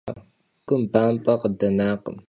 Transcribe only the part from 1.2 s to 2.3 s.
khıdenakhım.